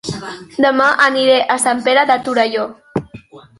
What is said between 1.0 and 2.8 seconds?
aniré a Sant Pere de Torelló